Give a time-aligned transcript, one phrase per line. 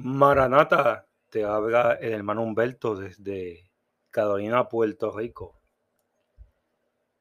[0.00, 3.68] Maranata, te habla el hermano Humberto desde
[4.10, 5.60] Carolina, Puerto Rico,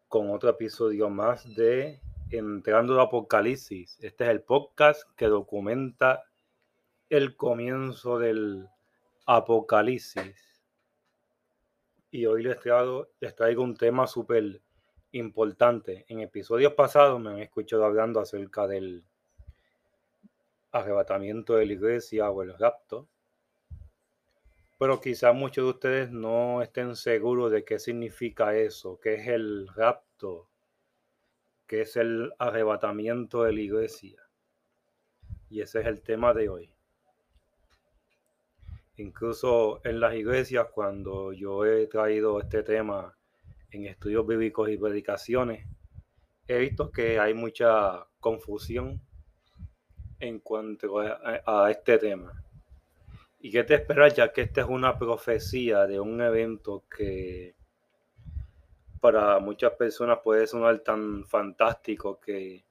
[0.07, 1.99] con otro episodio más de
[2.29, 3.97] Entrando al Apocalipsis.
[3.99, 6.25] Este es el podcast que documenta
[7.09, 8.69] el comienzo del
[9.25, 10.61] Apocalipsis.
[12.11, 14.61] Y hoy les traigo, les traigo un tema súper
[15.13, 16.05] importante.
[16.09, 19.03] En episodios pasados me han escuchado hablando acerca del
[20.71, 23.07] arrebatamiento de la iglesia o el rapto.
[24.79, 29.67] Pero quizás muchos de ustedes no estén seguros de qué significa eso, qué es el
[29.69, 30.49] rapto,
[31.65, 34.21] qué es el arrebatamiento de la iglesia.
[35.49, 36.69] Y ese es el tema de hoy.
[38.97, 43.15] Incluso en las iglesias, cuando yo he traído este tema
[43.71, 45.65] en estudios bíblicos y predicaciones,
[46.47, 49.01] he visto que hay mucha confusión
[50.19, 52.43] en cuanto a, este tema.
[53.39, 57.55] ¿Y qué te esperas ya que esta es una profecía de un evento que
[58.99, 62.65] para muchas personas puede sonar tan fantástico que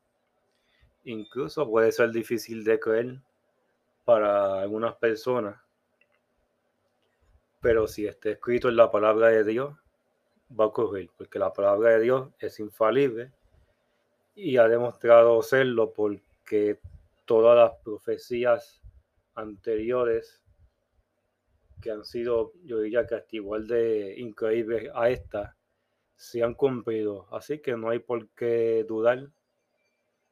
[1.04, 3.20] incluso puede ser difícil de creer
[4.04, 5.60] para algunas personas?
[7.60, 9.74] Pero si está escrito en la palabra de Dios,
[10.50, 13.32] va a ocurrir, porque la palabra de Dios es infalible
[14.34, 16.78] y ha demostrado serlo porque
[17.26, 18.80] todas las profecías
[19.34, 20.42] anteriores
[21.82, 25.56] que han sido, yo diría que hasta igual de increíbles a esta,
[26.14, 27.26] se han cumplido.
[27.30, 29.28] Así que no hay por qué dudar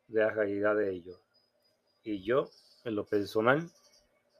[0.08, 1.20] de la realidad de ellos.
[2.02, 2.48] Y yo,
[2.84, 3.68] en lo personal,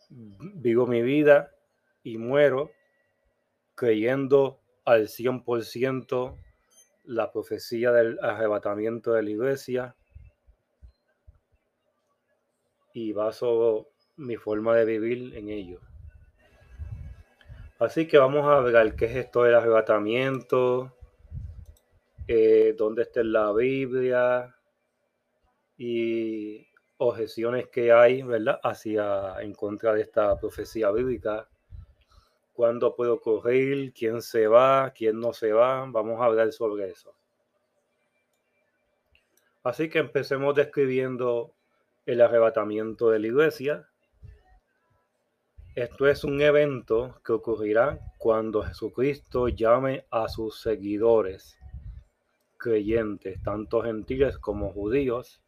[0.09, 1.55] vivo mi vida
[2.03, 2.71] y muero
[3.75, 6.39] creyendo al 100%
[7.05, 9.97] la profecía del arrebatamiento de la iglesia
[12.95, 15.81] y baso mi forma de vivir en ello.
[17.79, 20.97] Así que vamos a ver qué es esto del arrebatamiento,
[22.29, 24.57] eh, dónde está la Biblia
[25.77, 28.61] y objeciones que hay, ¿verdad?
[28.63, 31.49] Hacia en contra de esta profecía bíblica.
[32.53, 33.93] ¿Cuándo puedo ocurrir?
[33.93, 34.93] ¿Quién se va?
[34.93, 35.85] ¿Quién no se va?
[35.89, 37.13] Vamos a hablar sobre eso.
[39.65, 41.54] Así que empecemos describiendo
[42.07, 43.89] el arrebatamiento de la iglesia.
[45.75, 51.59] Esto es un evento que ocurrirá cuando Jesucristo llame a sus seguidores
[52.59, 55.43] creyentes, tanto gentiles como judíos,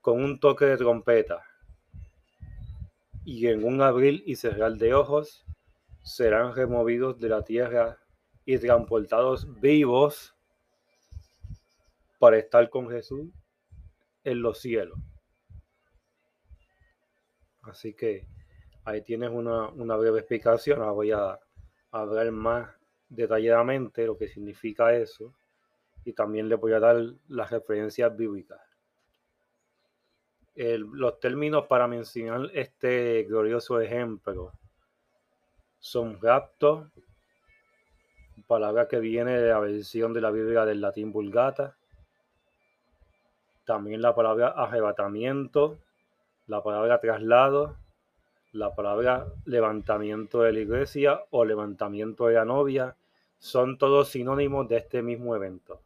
[0.00, 1.42] con un toque de trompeta.
[3.24, 5.44] Y en un abrir y cerrar de ojos
[6.02, 7.98] serán removidos de la tierra
[8.44, 10.34] y transportados vivos
[12.18, 13.28] para estar con Jesús
[14.22, 14.98] en los cielos.
[17.66, 18.26] Así que
[18.84, 20.80] ahí tienes una, breve explicación.
[20.80, 21.38] Ahora voy a,
[21.90, 22.70] hablar más
[23.08, 25.32] detalladamente lo que significa eso
[26.04, 26.96] y también le voy a dar
[27.28, 28.60] las referencias bíblicas.
[30.56, 34.52] los términos para mencionar este glorioso ejemplo
[35.78, 36.90] son rapto,
[38.46, 41.76] palabra que viene de la versión de la Biblia del latín vulgata,
[43.64, 45.78] también la palabra arrebatamiento,
[46.46, 47.76] la palabra traslado,
[48.52, 52.96] la palabra levantamiento de la iglesia o levantamiento de la novia,
[53.38, 55.80] son todos sinónimos de este mismo evento.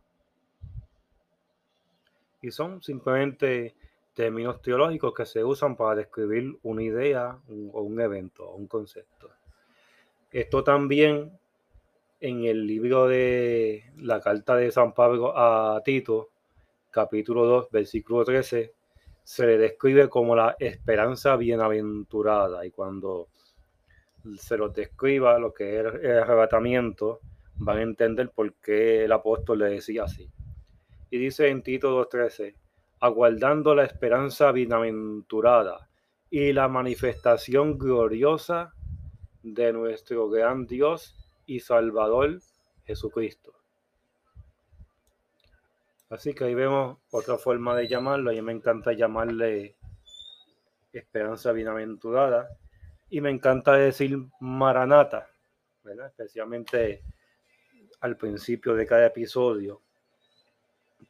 [2.42, 3.74] Y son simplemente
[4.14, 7.38] términos teológicos que se usan para describir una idea
[7.72, 9.30] o un evento o un concepto.
[10.30, 11.38] Esto también
[12.20, 16.30] en el libro de la carta de San Pablo a Tito,
[16.90, 18.74] capítulo 2, versículo 13,
[19.28, 22.64] se le describe como la esperanza bienaventurada.
[22.64, 23.28] Y cuando
[24.38, 27.20] se los describa lo que es el arrebatamiento,
[27.56, 30.30] van a entender por qué el apóstol le decía así.
[31.10, 32.54] Y dice en Tito 2.13,
[33.00, 35.90] aguardando la esperanza bienaventurada
[36.30, 38.72] y la manifestación gloriosa
[39.42, 41.14] de nuestro gran Dios
[41.44, 42.38] y Salvador
[42.86, 43.57] Jesucristo.
[46.10, 48.30] Así que ahí vemos otra forma de llamarlo.
[48.30, 49.76] A mí me encanta llamarle
[50.92, 52.48] esperanza bienaventurada.
[53.10, 55.28] Y me encanta decir maranata,
[56.06, 57.02] especialmente
[58.00, 59.82] al principio de cada episodio.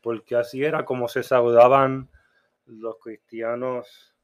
[0.03, 2.09] Porque así era como se saludaban
[2.67, 4.15] los cristianos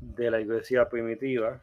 [0.00, 1.62] de la iglesia primitiva.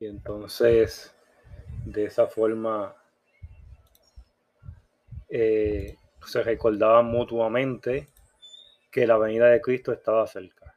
[0.00, 1.14] Y entonces
[1.84, 2.94] de esa forma
[5.28, 5.96] eh,
[6.26, 8.08] se recordaban mutuamente
[8.90, 10.74] que la venida de Cristo estaba cerca.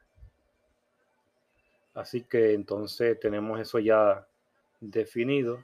[1.94, 4.28] Así que entonces tenemos eso ya
[4.80, 5.64] definido.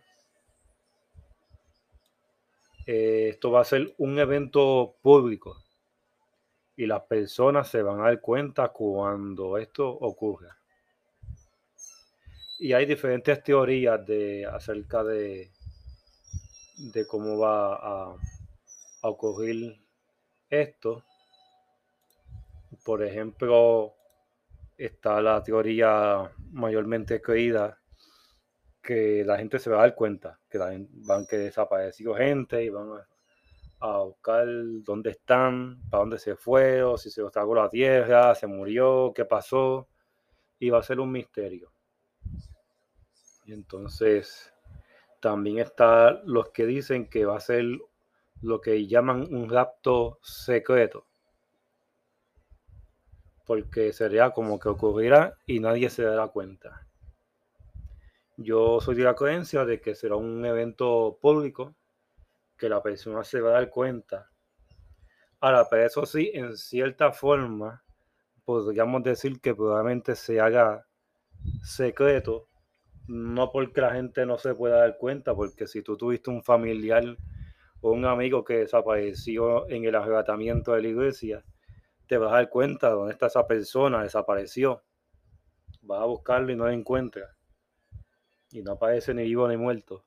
[2.85, 5.57] Eh, esto va a ser un evento público
[6.75, 10.60] y las personas se van a dar cuenta cuando esto ocurra.
[12.63, 15.51] Y hay diferentes teorías de, acerca de,
[16.93, 18.15] de cómo va a,
[19.01, 19.81] ocurrir
[20.47, 21.03] esto.
[22.85, 23.95] Por ejemplo,
[24.77, 27.79] está la teoría mayormente creída
[28.79, 32.91] que la gente se va a dar cuenta que van que desapareció gente y van
[33.79, 34.45] a, buscar
[34.83, 39.25] dónde están, para dónde se fue, o si se tragó la tierra, se murió, qué
[39.25, 39.87] pasó,
[40.59, 41.70] y va a ser un misterio.
[43.45, 44.53] Entonces
[45.19, 47.65] también está los que dicen que va a ser
[48.41, 51.05] lo que llaman un rapto secreto.
[53.45, 56.87] Porque sería como que ocurrirá y nadie se dará cuenta.
[58.37, 61.75] Yo soy de la creencia de que será un evento público,
[62.57, 64.29] que la persona se va a dar cuenta.
[65.39, 67.83] Ahora, pero eso sí, en cierta forma,
[68.45, 70.85] podríamos decir que probablemente se haga
[71.63, 72.47] secreto,
[73.07, 77.03] no porque la gente no se pueda dar cuenta, porque si tú tuviste un familiar
[77.81, 81.43] o un amigo que desapareció en el arrebatamiento de la iglesia,
[82.07, 84.83] te vas a dar cuenta de dónde está esa persona, desapareció.
[85.81, 87.29] Vas a buscarlo y no lo encuentras
[88.51, 90.05] y no aparece ni vivo ni muerto,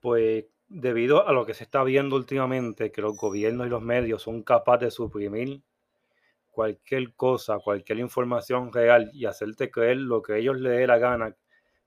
[0.00, 4.22] pues debido a lo que se está viendo últimamente, que los gobiernos y los medios
[4.22, 5.62] son capaces de suprimir
[6.54, 11.36] cualquier cosa, cualquier información real y hacerte creer lo que ellos les dé la gana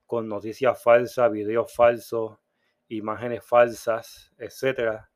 [0.06, 2.38] con noticias falsas, videos falsos,
[2.90, 5.10] imágenes falsas, etcétera,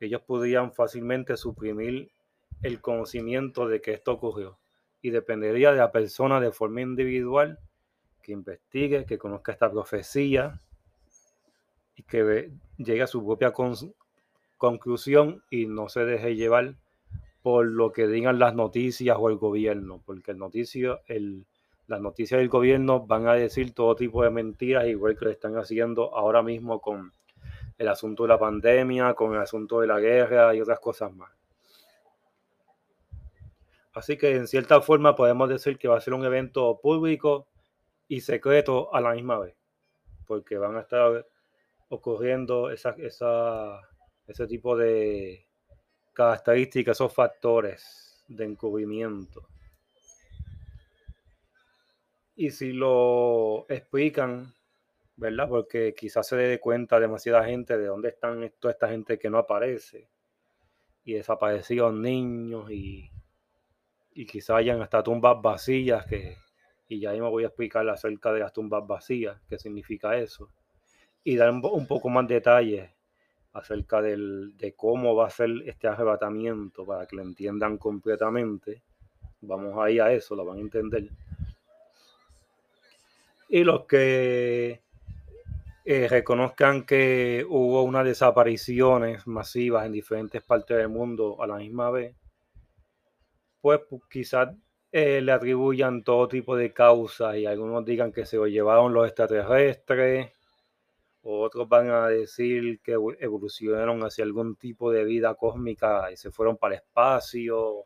[0.00, 2.10] ellos podrían fácilmente suprimir
[2.62, 4.58] el conocimiento de que esto ocurrió.
[5.02, 7.58] Y dependería de la persona de forma individual
[8.22, 10.60] que investigue, que conozca esta profecía
[11.96, 13.52] y que llegue a su propia
[14.58, 16.76] conclusión y no se deje llevar
[17.42, 21.46] por lo que digan las noticias o el gobierno, porque el noticio, el,
[21.86, 25.56] las noticias del gobierno van a decir todo tipo de mentiras, igual que lo están
[25.56, 27.12] haciendo ahora mismo con
[27.78, 31.30] el asunto de la pandemia, con el asunto de la guerra y otras cosas más.
[33.92, 37.48] Así que en cierta forma podemos decir que va a ser un evento público
[38.06, 39.56] y secreto a la misma vez,
[40.26, 41.26] porque van a estar
[41.88, 43.80] ocurriendo esa, esa,
[44.28, 45.49] ese tipo de
[46.12, 49.48] características, esos factores de encubrimiento.
[52.36, 54.54] Y si lo explican,
[55.16, 55.48] ¿verdad?
[55.48, 59.38] Porque quizás se dé cuenta demasiada gente de dónde están toda esta gente que no
[59.38, 60.08] aparece.
[61.04, 63.10] Y desaparecidos niños y,
[64.12, 66.36] y quizás hayan hasta tumbas vacías que,
[66.88, 70.50] y ya me voy a explicar acerca de las tumbas vacías, qué significa eso,
[71.22, 72.90] y dar un poco más detalles
[73.52, 78.82] acerca del, de cómo va a ser este arrebatamiento para que lo entiendan completamente.
[79.40, 81.08] Vamos ahí a eso, lo van a entender.
[83.48, 84.80] Y los que
[85.84, 91.90] eh, reconozcan que hubo unas desapariciones masivas en diferentes partes del mundo a la misma
[91.90, 92.14] vez,
[93.60, 94.54] pues, pues quizás
[94.92, 99.06] eh, le atribuyan todo tipo de causas y algunos digan que se lo llevaron los
[99.06, 100.30] extraterrestres,
[101.22, 106.56] otros van a decir que evolucionaron hacia algún tipo de vida cósmica y se fueron
[106.56, 107.84] para el espacio,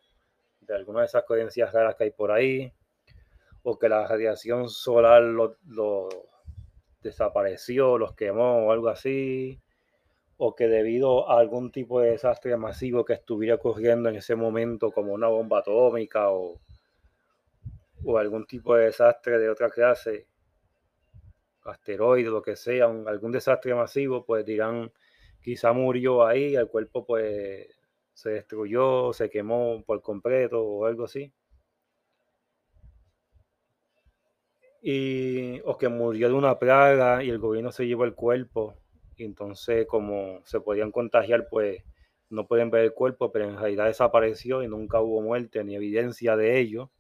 [0.61, 2.73] de algunas de esas creencias raras que hay por ahí,
[3.63, 6.09] o que la radiación solar lo, lo
[7.03, 9.61] desapareció, los quemó o algo así,
[10.37, 14.93] o que debido a algún tipo de desastre masivo que estuviera ocurriendo en ese momento,
[14.93, 16.59] como una bomba atómica o
[18.17, 20.29] algún tipo de desastre de otra clase,
[21.65, 24.93] asteroide, lo que sea, algún desastre masivo, pues dirán,
[25.43, 27.69] quizá murió ahí, el cuerpo pues
[28.15, 31.33] se destruyó, se quemó por completo o algo así.
[34.83, 38.75] Y, o que murió de una plaga y el gobierno se llevó el cuerpo.
[39.17, 41.83] Y entonces, como se podían contagiar, pues
[42.31, 46.37] no pueden ver el cuerpo, pero en realidad desapareció y nunca hubo muerte ni evidencia
[46.37, 46.91] de ello.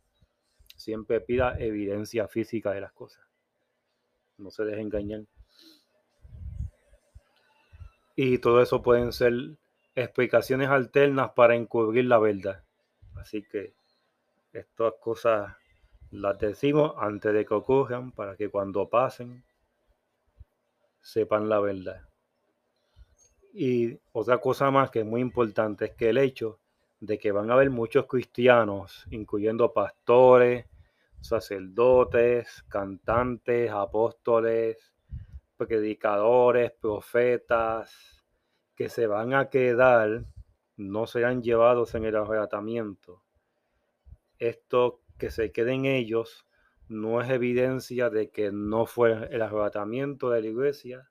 [0.76, 3.24] Siempre pida evidencia física de las cosas.
[4.38, 5.22] No se deje engañar.
[8.16, 9.32] Y todo eso pueden ser
[9.94, 12.64] explicaciones alternas para encubrir la verdad.
[13.16, 13.74] Así que
[14.52, 15.56] estas cosas
[16.10, 19.44] las decimos antes de que ocurran para que cuando pasen
[21.00, 22.08] sepan la verdad.
[23.52, 26.60] Y otra cosa más que es muy importante es que el hecho
[27.00, 30.66] de que van a haber muchos cristianos, incluyendo pastores,
[31.24, 34.92] sacerdotes, cantantes, apóstoles,
[35.56, 38.22] predicadores, profetas,
[38.74, 40.26] que se van a quedar,
[40.76, 43.22] no serán llevados en el arrebatamiento.
[44.38, 46.46] Esto que se queden ellos
[46.88, 51.10] no es evidencia de que no fue el arrebatamiento de la iglesia,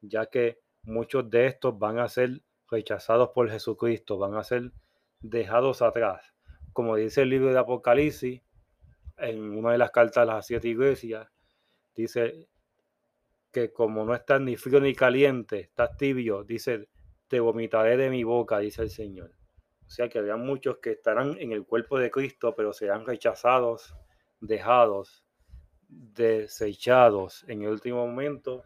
[0.00, 4.72] ya que muchos de estos van a ser rechazados por Jesucristo, van a ser
[5.20, 6.34] dejados atrás.
[6.72, 8.42] Como dice el libro de Apocalipsis,
[9.18, 11.28] en una de las cartas de las siete iglesias,
[11.94, 12.48] dice
[13.50, 16.88] que como no estás ni frío ni caliente, estás tibio, dice,
[17.28, 19.32] te vomitaré de mi boca, dice el Señor.
[19.86, 23.94] O sea que habrá muchos que estarán en el cuerpo de Cristo, pero serán rechazados,
[24.40, 25.24] dejados,
[25.88, 28.64] desechados en el último momento,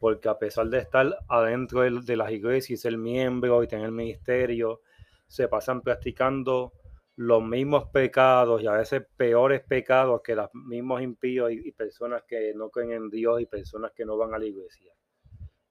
[0.00, 4.80] porque a pesar de estar adentro de las iglesias ser miembro y tener ministerio,
[5.28, 6.72] se pasan practicando
[7.16, 12.52] los mismos pecados y a veces peores pecados que los mismos impíos y, personas que
[12.54, 14.92] no creen en Dios y personas que no van a la iglesia.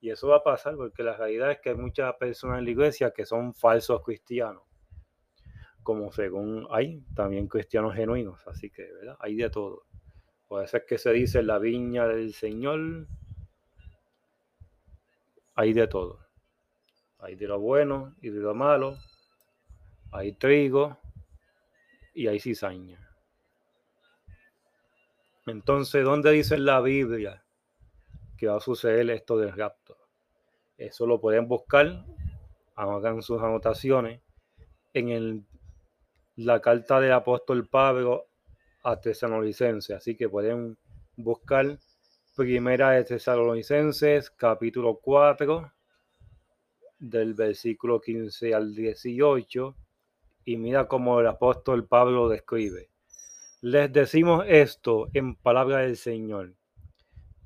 [0.00, 2.70] Y eso va a pasar porque la realidad es que hay muchas personas en la
[2.70, 4.62] iglesia que son falsos cristianos,
[5.82, 9.16] como según hay también cristianos genuinos, así que ¿verdad?
[9.20, 9.84] hay de todo.
[10.48, 13.06] Puede ser que se dice la viña del Señor,
[15.54, 16.20] hay de todo.
[17.18, 18.98] Hay de lo bueno y de lo malo,
[20.12, 20.98] hay trigo,
[22.14, 23.10] y hay cizaña.
[25.46, 27.44] Entonces, ¿dónde dice la Biblia
[28.38, 29.98] que va a suceder esto del rapto?
[30.78, 32.06] Eso lo pueden buscar,
[32.76, 34.22] hagan sus anotaciones
[34.94, 35.44] en el,
[36.36, 38.28] la carta del apóstol Pablo
[38.84, 39.96] a Tesalonicenses.
[39.96, 40.78] Así que pueden
[41.16, 41.78] buscar
[42.36, 45.72] Primera de Tesalonicenses, capítulo 4,
[46.98, 49.76] del versículo 15 al 18
[50.44, 52.90] y mira cómo el apóstol Pablo describe.
[53.60, 56.54] Les decimos esto en palabra del Señor,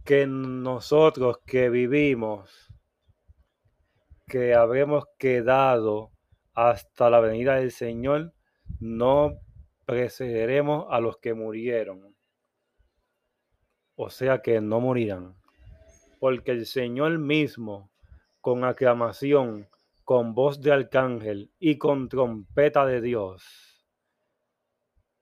[0.05, 2.73] que nosotros que vivimos,
[4.27, 6.11] que habremos quedado
[6.55, 8.35] hasta la venida del Señor,
[8.81, 9.39] no
[9.87, 12.15] precederemos a los que murieron.
[13.95, 15.35] O sea que no morirán.
[16.21, 17.91] Porque el Señor mismo,
[18.41, 19.69] con aclamación,
[20.09, 23.85] con voz de arcángel y con trompeta de Dios.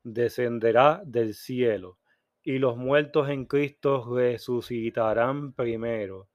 [0.04, 1.98] Descenderá del cielo,
[2.40, 6.28] y los muertos en Cristo resucitarán primero.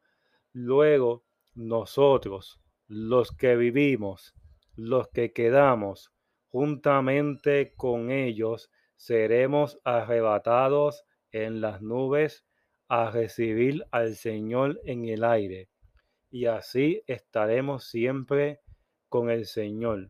[0.52, 4.36] Luego nosotros, los que vivimos,
[4.76, 6.12] los que quedamos,
[6.50, 12.46] juntamente con ellos, seremos arrebatados en las nubes
[12.90, 15.71] a recibir al Señor en el aire
[16.32, 18.62] y así estaremos siempre
[19.10, 20.10] con el Señor,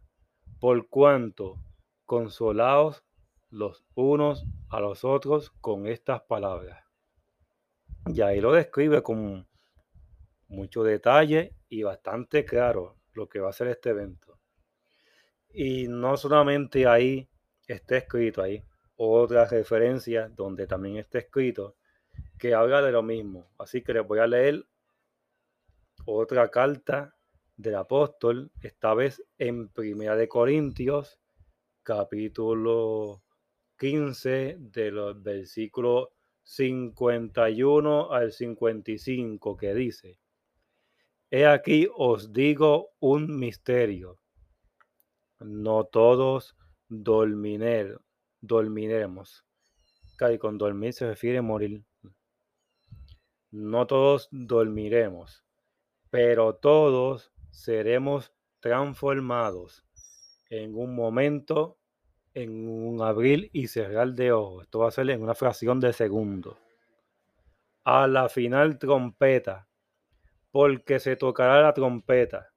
[0.59, 1.57] por cuanto
[2.05, 3.03] consolaos
[3.49, 6.85] los unos a los otros con estas palabras.
[8.05, 9.47] Y ahí lo describe con
[10.47, 14.39] mucho detalle y bastante claro lo que va a ser este evento.
[15.49, 17.27] Y no solamente ahí
[17.67, 18.63] está escrito, ahí
[18.95, 21.75] otras referencias donde también está escrito
[22.37, 23.51] que habla de lo mismo.
[23.57, 24.65] Así que les voy a leer
[26.05, 27.15] otra carta
[27.57, 31.19] del apóstol, esta vez en Primera de Corintios,
[31.83, 33.21] capítulo
[33.77, 36.09] 15, de los versículos
[36.43, 40.19] 51 al 55, que dice,
[41.29, 44.17] He aquí os digo un misterio.
[45.39, 46.55] No todos
[46.89, 47.99] dorminer,
[48.41, 49.45] dormiremos.
[50.19, 51.83] Y con dormir se refiere a morir.
[53.49, 55.43] No todos dormiremos
[56.11, 59.85] pero todos seremos transformados
[60.49, 61.79] en un momento,
[62.33, 64.63] en un abrir y cerrar de ojos.
[64.63, 66.59] Esto va a ser en una fracción de segundo.
[67.85, 69.69] A la final trompeta,
[70.51, 72.51] porque se tocará la trompeta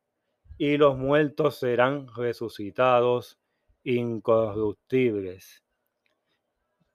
[0.58, 3.38] y los muertos serán resucitados
[3.84, 5.64] incorruptibles.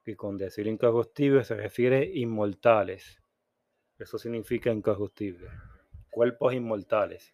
[0.06, 3.24] Y con decir incorruptibles se refiere inmortales.
[3.98, 5.50] Eso significa incorruptible
[6.10, 7.32] cuerpos inmortales.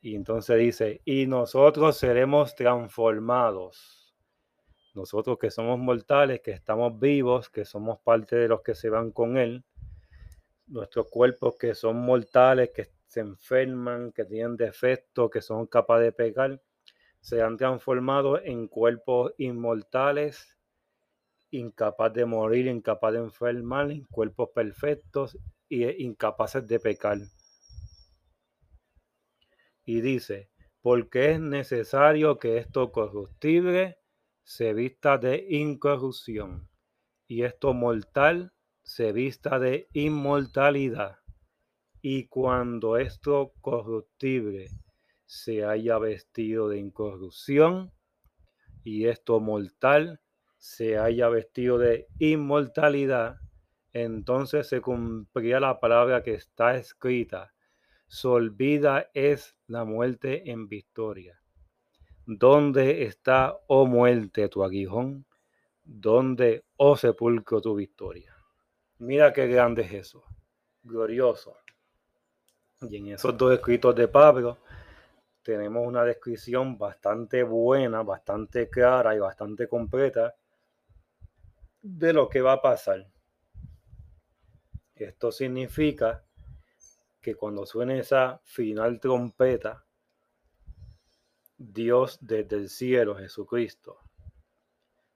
[0.00, 4.12] Y entonces dice, y nosotros seremos transformados.
[4.94, 9.12] Nosotros que somos mortales, que estamos vivos, que somos parte de los que se van
[9.12, 9.64] con Él,
[10.66, 16.12] nuestros cuerpos que son mortales, que se enferman, que tienen defectos, que son capaces de
[16.12, 16.60] pecar,
[17.20, 20.58] serán transformados en cuerpos inmortales,
[21.52, 25.38] incapaz de morir, incapaz de enfermar, en cuerpos perfectos
[25.70, 27.18] e incapaces de pecar
[29.84, 33.98] y dice, porque es necesario que esto corruptible
[34.44, 36.68] se vista de incorrupción
[37.28, 41.18] y esto mortal se vista de inmortalidad.
[42.00, 44.68] Y cuando esto corruptible
[45.24, 47.92] se haya vestido de incorrupción
[48.82, 50.20] y esto mortal
[50.58, 53.36] se haya vestido de inmortalidad,
[53.92, 57.54] entonces se cumplirá la palabra que está escrita.
[58.12, 61.40] Solvida es la muerte en victoria.
[62.26, 65.24] ¿Dónde está, oh muerte, tu aguijón?
[65.82, 68.36] ¿Dónde, oh sepulcro, tu victoria?
[68.98, 70.24] Mira qué grande es eso,
[70.82, 71.56] glorioso.
[72.82, 74.58] Y en esos dos escritos de Pablo
[75.42, 80.34] tenemos una descripción bastante buena, bastante clara y bastante completa
[81.80, 83.10] de lo que va a pasar.
[84.96, 86.22] Esto significa
[87.22, 89.86] que cuando suene esa final trompeta,
[91.56, 93.98] Dios desde el cielo, Jesucristo,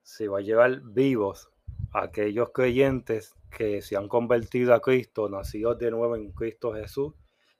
[0.03, 1.51] se va a llevar vivos
[1.93, 7.15] a aquellos creyentes que se han convertido a Cristo, nacidos de nuevo en Cristo Jesús,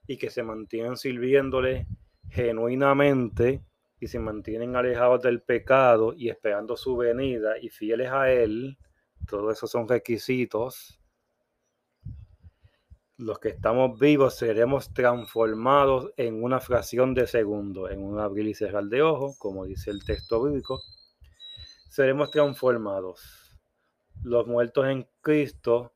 [0.07, 1.85] y que se mantienen sirviéndole
[2.29, 3.63] genuinamente
[3.99, 8.77] y se mantienen alejados del pecado y esperando su venida y fieles a Él,
[9.27, 10.96] todos esos son requisitos.
[13.19, 18.53] Los que estamos vivos seremos transformados en una fracción de segundo, en un abrir y
[18.53, 20.83] cerrar de ojos, como dice el texto bíblico.
[21.89, 23.57] Seremos transformados.
[24.21, 25.93] Los muertos en Cristo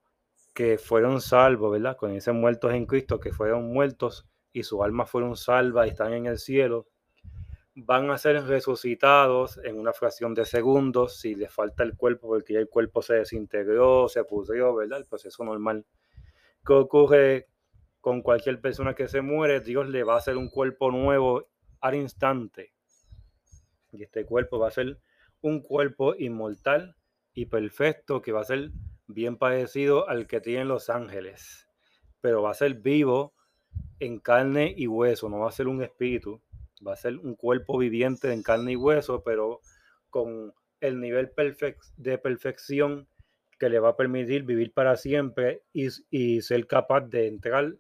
[0.56, 1.96] que fueron salvos, ¿verdad?
[1.96, 6.14] Con esos muertos en Cristo que fueron muertos y sus almas fueron salvas y están
[6.14, 6.88] en el cielo,
[7.76, 12.54] van a ser resucitados en una fracción de segundos si les falta el cuerpo porque
[12.54, 14.98] ya el cuerpo se desintegró, se pudrió, ¿verdad?
[14.98, 15.86] El proceso normal.
[16.66, 17.48] ¿Qué ocurre
[18.02, 19.62] con cualquier persona que se muere?
[19.62, 21.48] Dios le va a hacer un cuerpo nuevo
[21.80, 22.74] al instante.
[23.92, 25.00] Y este cuerpo va a ser
[25.42, 26.96] un cuerpo inmortal
[27.34, 28.72] y perfecto que va a ser
[29.08, 31.68] bien parecido al que tienen los ángeles,
[32.22, 33.34] pero va a ser vivo
[34.00, 36.42] en carne y hueso, no va a ser un espíritu,
[36.86, 39.62] va a ser un cuerpo viviente en carne y hueso, pero
[40.10, 41.32] con el nivel
[41.98, 43.08] de perfección
[43.62, 47.76] que le va a permitir vivir para siempre y, y ser capaz de entrar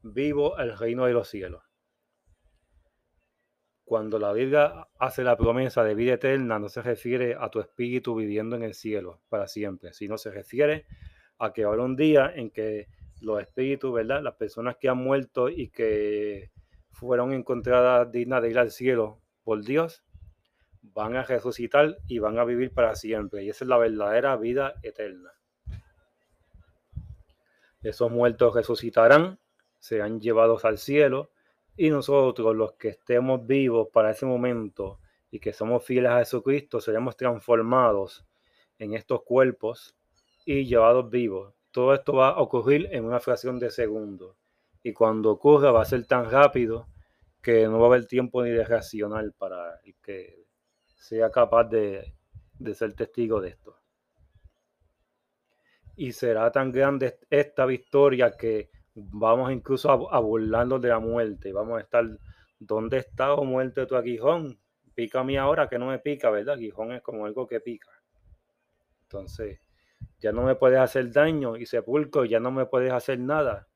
[0.00, 1.64] vivo al reino de los cielos.
[3.84, 8.14] Cuando la Biblia hace la promesa de vida eterna, no se refiere a tu espíritu
[8.14, 10.86] viviendo en el cielo para siempre, sino se refiere
[11.38, 12.86] a que habrá un día en que
[13.20, 14.22] los espíritus, ¿verdad?
[14.22, 16.52] Las personas que han muerto y que
[16.92, 20.04] fueron encontradas dignas de ir al cielo por Dios,
[20.96, 23.44] van a resucitar y van a vivir para siempre.
[23.44, 25.30] Y esa es la verdadera vida eterna.
[27.82, 29.38] Esos muertos resucitarán,
[29.78, 31.30] serán llevados al cielo
[31.76, 34.98] y nosotros, los que estemos vivos para ese momento
[35.30, 38.24] y que somos fieles a Jesucristo, seremos transformados
[38.78, 39.94] en estos cuerpos
[40.46, 41.52] y llevados vivos.
[41.72, 44.38] Todo esto va a ocurrir en una fracción de segundo.
[44.82, 46.88] Y cuando ocurra va a ser tan rápido
[47.42, 50.45] que no va a haber tiempo ni de reaccionar para el que
[50.96, 52.12] sea capaz de,
[52.58, 53.76] de ser testigo de esto.
[55.96, 61.52] Y será tan grande esta victoria que vamos incluso a, burlarnos de la muerte.
[61.52, 62.04] Vamos a estar,
[62.58, 64.58] ¿dónde está o oh muerte tu aguijón?
[64.94, 66.54] Pica a mí ahora que no me pica, ¿verdad?
[66.54, 67.90] Aguijón es como algo que pica.
[69.02, 69.60] Entonces,
[70.18, 73.68] ya no me puedes hacer daño y sepulcro, ya no me puedes hacer nada.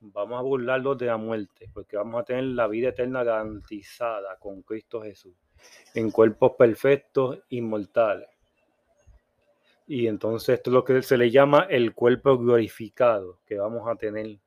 [0.00, 4.62] Vamos a burlarlos de la muerte, porque vamos a tener la vida eterna garantizada con
[4.62, 5.36] Cristo Jesús,
[5.94, 8.28] en cuerpos perfectos, inmortales.
[9.86, 13.96] Y entonces esto es lo que se le llama el cuerpo glorificado que vamos a
[13.96, 14.38] tener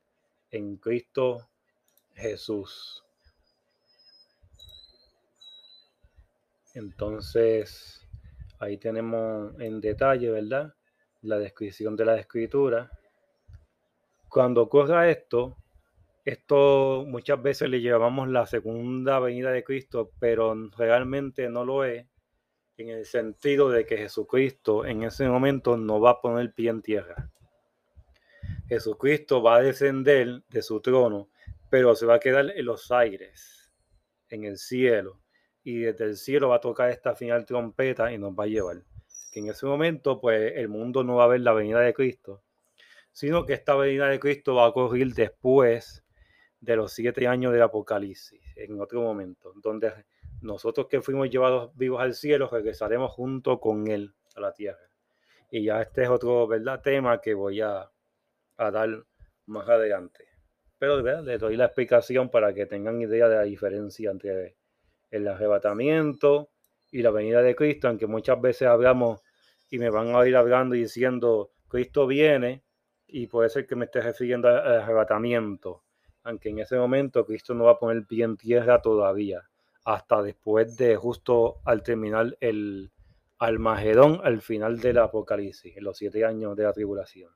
[0.50, 1.48] en Cristo
[2.14, 3.04] Jesús.
[6.74, 8.06] Entonces,
[8.58, 10.74] ahí tenemos en detalle, ¿verdad?
[11.22, 12.90] La descripción de la escritura.
[14.28, 15.56] Cuando ocurra esto,
[16.26, 22.04] esto muchas veces le llevamos la segunda venida de Cristo, pero realmente no lo es,
[22.76, 26.82] en el sentido de que Jesucristo en ese momento no va a poner pie en
[26.82, 27.30] tierra.
[28.68, 31.30] Jesucristo va a descender de su trono,
[31.70, 33.72] pero se va a quedar en los aires,
[34.28, 35.20] en el cielo.
[35.62, 38.82] Y desde el cielo va a tocar esta final trompeta y nos va a llevar.
[39.32, 42.42] Que en ese momento, pues el mundo no va a ver la venida de Cristo,
[43.12, 46.02] sino que esta venida de Cristo va a ocurrir después
[46.66, 49.92] de los siete años del Apocalipsis, en otro momento, donde
[50.42, 54.90] nosotros que fuimos llevados vivos al cielo regresaremos junto con Él a la tierra.
[55.48, 56.82] Y ya este es otro ¿verdad?
[56.82, 57.88] tema que voy a,
[58.56, 59.04] a dar
[59.46, 60.26] más adelante.
[60.76, 64.56] Pero les doy la explicación para que tengan idea de la diferencia entre
[65.10, 66.50] el arrebatamiento
[66.90, 69.22] y la venida de Cristo, aunque muchas veces hablamos
[69.70, 72.64] y me van a ir hablando y diciendo, Cristo viene,
[73.06, 75.85] y puede ser que me esté refiriendo al arrebatamiento,
[76.26, 79.48] aunque en ese momento Cristo no va a poner pie en tierra todavía,
[79.84, 82.90] hasta después de justo al terminar el
[83.38, 87.30] Almagedón, al final del Apocalipsis, en los siete años de la tribulación.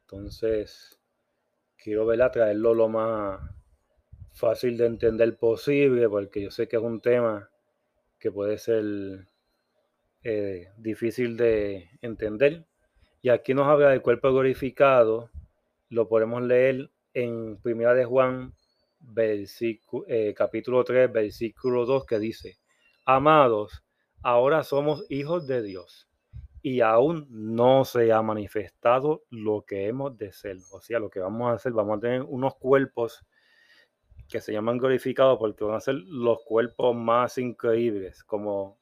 [0.00, 0.98] Entonces,
[1.76, 3.40] quiero verla traerlo lo más
[4.32, 7.48] fácil de entender posible, porque yo sé que es un tema
[8.18, 9.28] que puede ser
[10.24, 12.64] eh, difícil de entender.
[13.22, 15.30] Y aquí nos habla del cuerpo glorificado,
[15.94, 18.52] lo podemos leer en Primera de Juan,
[19.16, 22.58] eh, capítulo 3, versículo 2, que dice,
[23.04, 23.84] Amados,
[24.22, 26.08] ahora somos hijos de Dios
[26.62, 30.56] y aún no se ha manifestado lo que hemos de ser.
[30.72, 33.24] O sea, lo que vamos a hacer, vamos a tener unos cuerpos
[34.28, 38.80] que se llaman glorificados porque van a ser los cuerpos más increíbles, como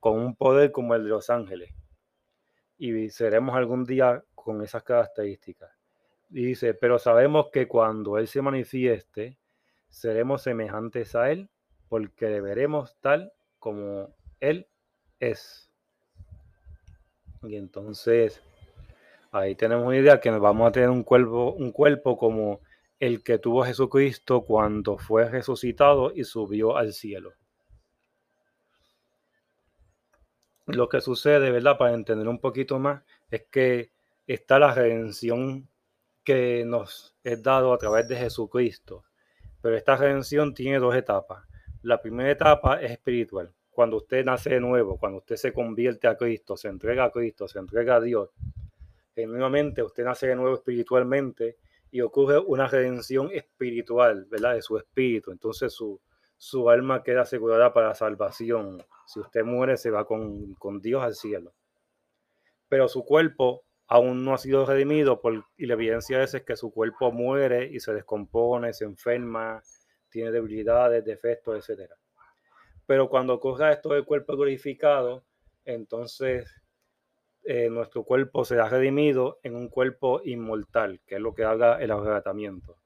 [0.00, 1.74] con un poder como el de los ángeles.
[2.78, 5.73] Y seremos algún día con esas características.
[6.36, 9.38] Y dice, pero sabemos que cuando Él se manifieste,
[9.88, 11.48] seremos semejantes a Él,
[11.88, 14.66] porque le veremos tal como Él
[15.20, 15.70] es.
[17.44, 18.42] Y entonces,
[19.30, 22.62] ahí tenemos una idea que vamos a tener un cuerpo, un cuerpo como
[22.98, 27.34] el que tuvo Jesucristo cuando fue resucitado y subió al cielo.
[30.66, 31.78] Lo que sucede, ¿verdad?
[31.78, 33.92] Para entender un poquito más, es que
[34.26, 35.68] está la redención
[36.24, 39.04] que nos es dado a través de Jesucristo.
[39.60, 41.44] Pero esta redención tiene dos etapas.
[41.82, 43.52] La primera etapa es espiritual.
[43.70, 47.48] Cuando usted nace de nuevo, cuando usted se convierte a Cristo, se entrega a Cristo,
[47.48, 48.30] se entrega a Dios,
[49.14, 51.58] genuinamente usted nace de nuevo espiritualmente
[51.90, 54.54] y ocurre una redención espiritual, ¿verdad?
[54.54, 55.30] De su espíritu.
[55.30, 56.00] Entonces su,
[56.36, 58.84] su alma queda asegurada para salvación.
[59.06, 61.54] Si usted muere, se va con, Dios al cielo.
[62.68, 66.72] Pero su cuerpo aún no ha sido redimido por, y la evidencia es, que su
[66.72, 69.62] cuerpo muere y se descompone, se enferma,
[70.08, 71.92] tiene debilidades, defectos, etc.
[72.86, 75.22] Pero cuando ocurra esto del cuerpo glorificado,
[75.64, 76.60] entonces
[77.44, 81.92] eh, nuestro cuerpo será redimido en un cuerpo inmortal, que es lo que haga el
[81.92, 82.76] arrebatamiento.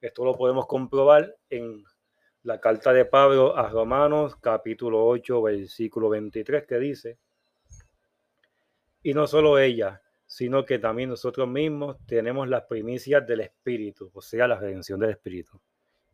[0.00, 1.84] Esto lo podemos comprobar en
[2.42, 7.18] la carta de Pablo a Romanos capítulo 8 versículo 23 que dice,
[9.00, 14.20] y no solo ella, sino que también nosotros mismos tenemos las primicias del Espíritu, o
[14.20, 15.60] sea, la redención del Espíritu.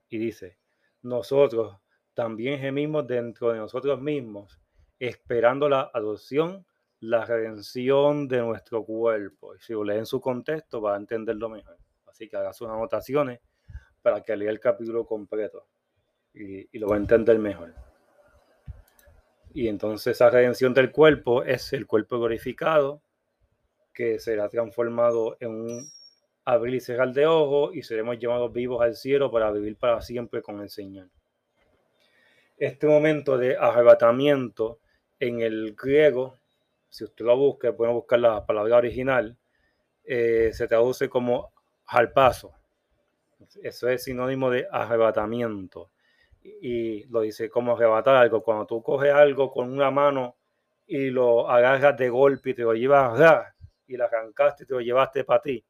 [0.08, 0.58] Y dice,
[1.02, 1.76] nosotros
[2.14, 4.60] también gemimos dentro de nosotros mismos,
[4.98, 6.66] esperando la adopción
[7.00, 9.54] la redención de nuestro cuerpo.
[9.54, 11.78] Y si lo lee en su contexto, va a entenderlo mejor.
[12.06, 13.40] Así que haga sus anotaciones
[14.02, 15.66] para que lea el capítulo completo
[16.34, 17.74] y, lo va a entender mejor.
[19.52, 23.02] Y entonces esa redención del cuerpo es el cuerpo glorificado
[24.00, 25.90] que será transformado en un
[26.46, 30.40] abrir y cerrar de ojos y seremos llevados vivos al cielo para vivir para siempre
[30.40, 31.10] con el Señor.
[32.56, 34.78] Este momento de arrebatamiento
[35.18, 36.40] en el griego
[36.88, 39.36] si usted lo busca, puede buscar la palabra original,
[40.02, 41.52] eh, se traduce como
[42.14, 42.54] paso.
[43.62, 45.90] Eso es sinónimo de arrebatamiento.
[46.42, 48.42] Y, lo dice como arrebatar algo.
[48.42, 50.36] Cuando tú coges algo con una mano
[50.86, 53.54] y lo agarras de golpe y te lo llevas a
[53.90, 55.64] y lo arrancaste y te lo llevaste para ti.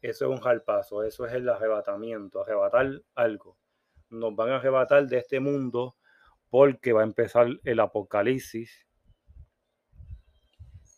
[0.00, 1.02] Eso es un paso.
[1.02, 2.42] Eso es el arrebatamiento.
[2.42, 3.58] Arrebatar algo.
[4.10, 5.96] Nos van a arrebatar de este mundo
[6.50, 8.86] porque va a empezar el apocalipsis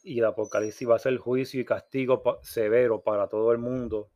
[0.08, 4.10] y el Apocalipsis va a ser juicio y castigo severo para todo el mundo.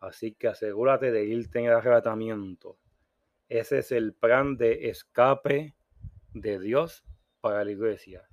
[0.00, 2.78] Así que asegúrate de irte en el arrebatamiento.
[3.48, 5.76] Ese es el plan de escape
[6.34, 7.04] de Dios
[7.40, 8.26] para la iglesia.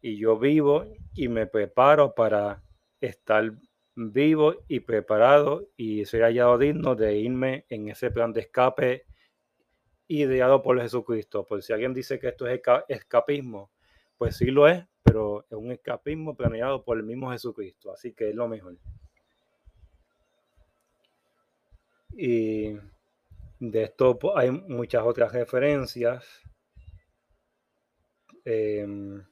[0.00, 2.64] Y yo vivo y me preparo para
[3.00, 3.52] estar
[3.94, 9.06] vivo y preparado y ser hallado digno de irme en ese plan de escape
[10.08, 11.44] ideado por Jesucristo.
[11.44, 13.70] Por si alguien dice que esto es escapismo,
[14.16, 18.30] pues sí lo es, pero es un escapismo planeado por el mismo Jesucristo, así que
[18.30, 18.76] es lo mejor.
[22.12, 22.74] Y
[23.60, 26.24] de esto hay muchas otras referencias.
[28.44, 29.24] Em,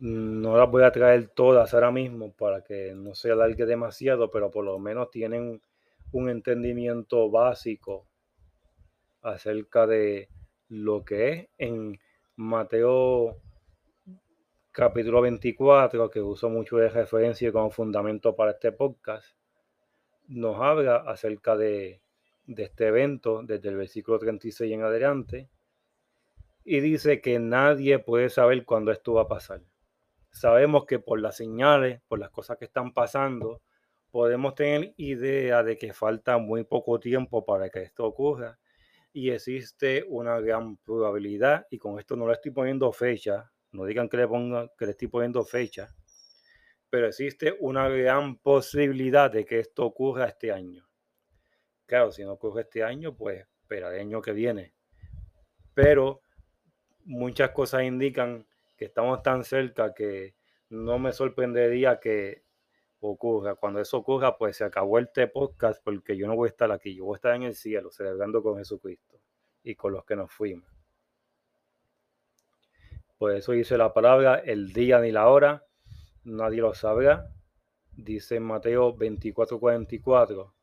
[0.00, 4.50] no las voy a traer todas ahora mismo para que no se alargue demasiado, pero
[4.50, 5.62] por lo menos tienen
[6.12, 8.08] un entendimiento básico
[9.20, 10.28] acerca de
[10.68, 12.00] lo que es en
[12.36, 13.36] Mateo
[14.72, 19.36] capítulo 24, que uso mucho de referencia como fundamento para este podcast,
[20.28, 22.00] nos habla acerca de,
[22.46, 25.50] de este evento desde el versículo 36 en adelante
[26.64, 29.60] y dice que nadie puede saber cuándo esto va a pasar.
[30.30, 33.62] Sabemos que por las señales, por las cosas que están pasando,
[34.10, 38.58] podemos tener idea de que falta muy poco tiempo para que esto ocurra
[39.12, 44.08] y existe una gran probabilidad, y con esto no le estoy poniendo fecha, no digan
[44.08, 45.88] que le, ponga, que le estoy poniendo fecha,
[46.88, 50.88] pero existe una gran posibilidad de que esto ocurra este año.
[51.86, 54.74] Claro, si no ocurre este año, pues espera el año que viene.
[55.74, 56.22] Pero
[57.04, 58.46] muchas cosas indican
[58.80, 60.34] que estamos tan cerca que
[60.70, 62.44] no me sorprendería que
[63.00, 63.54] ocurra.
[63.54, 66.94] Cuando eso ocurra, pues se acabó este podcast porque yo no voy a estar aquí,
[66.94, 69.20] yo voy a estar en el cielo celebrando con Jesucristo
[69.62, 70.66] y con los que nos fuimos.
[73.18, 75.66] Por eso dice la palabra, el día ni la hora,
[76.24, 77.30] nadie lo sabrá.
[77.92, 80.54] Dice Mateo 24:44.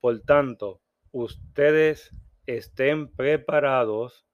[0.00, 0.80] Por tanto,
[1.12, 2.10] ustedes
[2.46, 4.26] estén preparados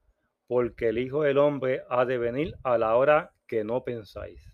[0.47, 4.53] porque el Hijo del Hombre ha de venir a la hora que no pensáis.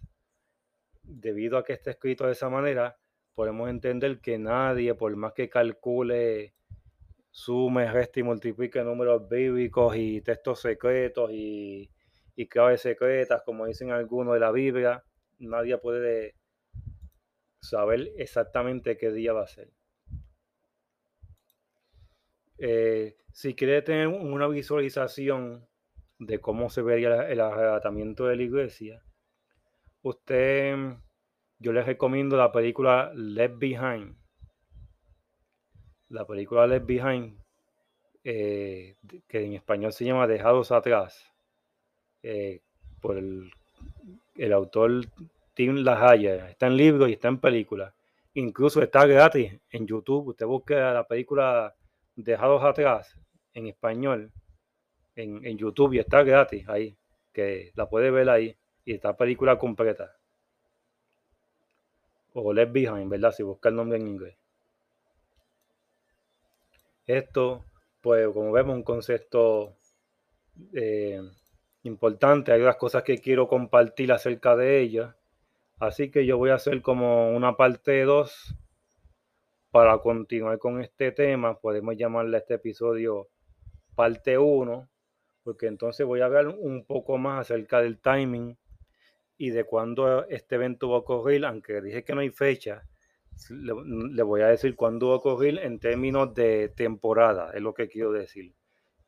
[1.02, 2.98] Debido a que está escrito de esa manera,
[3.35, 6.55] podemos entender que nadie, por más que calcule,
[7.31, 11.90] sume, reste y multiplique números bíblicos y textos secretos y,
[12.37, 15.05] y claves secretas, como dicen algunos de la Biblia,
[15.38, 16.37] nadie puede
[17.61, 19.70] saber exactamente qué día va a ser.
[22.59, 25.66] Eh, si quiere tener una visualización
[26.27, 29.03] de cómo se vería el arrebatamiento de la iglesia,
[30.03, 30.77] usted,
[31.59, 34.17] yo les recomiendo la película Left Behind.
[36.09, 37.39] La película Left Behind,
[38.25, 41.33] eh, que en español se llama Dejados Atrás,
[42.23, 42.61] eh,
[43.01, 43.51] por el,
[44.37, 45.07] el, autor
[45.55, 46.51] Tim LaHaye.
[46.51, 47.95] Está en libro y está en película.
[48.35, 50.29] Incluso está gratis en YouTube.
[50.29, 51.75] Usted busca la película
[52.15, 53.19] Dejados Atrás
[53.55, 54.31] en español
[55.16, 56.96] en, YouTube y está gratis ahí,
[57.33, 60.16] que la puede ver ahí y está película completa.
[62.35, 63.33] O Left Behind, ¿verdad?
[63.33, 64.37] Si busca el nombre en inglés.
[67.07, 67.66] Esto,
[68.01, 69.77] pues como vemos, un concepto
[70.72, 71.20] eh,
[71.83, 72.53] importante.
[72.53, 75.16] Hay otras cosas que quiero compartir acerca de ella.
[75.79, 78.57] Así que yo voy a hacer como una parte 2
[79.70, 81.59] para continuar con este tema.
[81.59, 83.29] Podemos llamarle a este episodio
[83.94, 84.91] parte 1
[85.42, 88.57] porque entonces voy a hablar un poco más acerca del timing
[89.37, 92.85] y de cuándo este evento va a ocurrir, aunque dije que no hay fecha,
[93.50, 97.88] le, voy a decir cuándo va a ocurrir en términos de temporada, es lo que
[97.88, 98.55] quiero decir.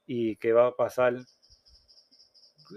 [0.06, 1.16] Y qué va a pasar,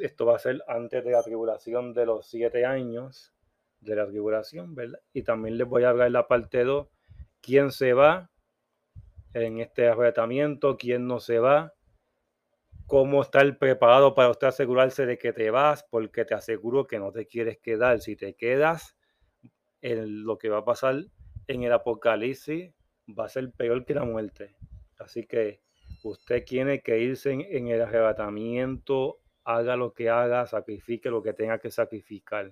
[0.02, 3.34] esto va a ser antes de la tribulación de los siete años
[3.80, 5.00] de la tribulación, ¿verdad?
[5.14, 6.88] Y también les voy a hablar la parte 2,
[7.42, 8.30] quién se va
[9.34, 11.74] en este arrebatamiento, quién no se va,
[12.88, 17.12] cómo estar preparado para usted asegurarse de que te vas, porque te aseguro que no
[17.12, 18.00] te quieres quedar.
[18.00, 18.96] Si te quedas,
[19.82, 21.04] en lo que va a pasar
[21.48, 22.74] en el apocalipsis
[23.08, 24.56] va a ser peor que la muerte.
[24.98, 25.62] Así que
[26.04, 31.60] usted tiene que irse en, el arrebatamiento, haga lo que haga, sacrifique lo que tenga
[31.60, 32.52] que sacrificar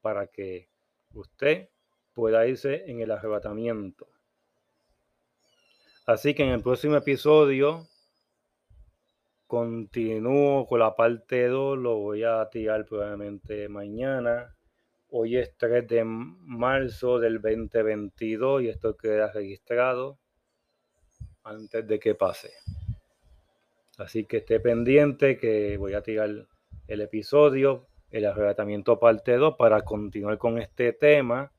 [0.00, 0.68] para que
[1.14, 1.68] usted
[2.12, 4.08] pueda irse en el arrebatamiento.
[6.06, 7.86] Así que en el próximo episodio
[9.48, 14.54] Continúo con la parte 2, lo voy a tirar probablemente mañana.
[15.08, 20.18] Hoy es 3 de marzo del 2022 y esto queda registrado
[21.44, 22.52] antes de que pase.
[23.96, 26.28] Así que esté pendiente que voy a tirar
[26.86, 31.50] el episodio, el arrebatamiento parte 2 para continuar con este tema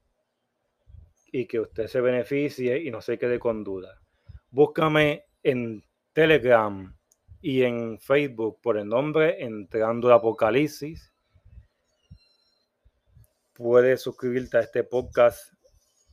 [1.32, 4.00] y que usted se beneficie y no se quede con duda.
[4.52, 6.99] Búscame en Telegram
[7.42, 11.14] y en Facebook por el nombre Entrando Apocalipsis.
[13.54, 15.54] Puedes suscribirte a este podcast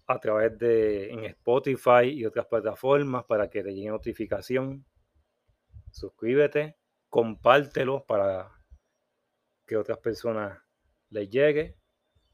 [0.07, 4.85] a través de en Spotify y otras plataformas para que te llegue notificación.
[5.91, 6.77] Suscríbete,
[7.09, 8.53] compártelo para
[9.67, 10.59] que otras personas
[11.11, 11.77] les llegue.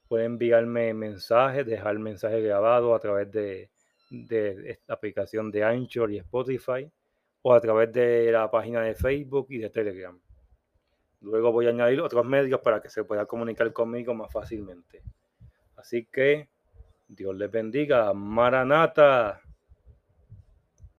[0.09, 3.71] Pueden enviarme mensajes, dejar mensajes grabados a través de,
[4.11, 6.91] de esta aplicación de Anchor y Spotify
[7.43, 10.19] o a través de la página de Facebook y de Telegram.
[11.21, 15.03] Luego voy a añadir otros medios para que se pueda comunicar conmigo más fácilmente.
[15.77, 16.49] Así que
[17.09, 18.13] Dios les bendiga.
[18.13, 19.41] Maranata.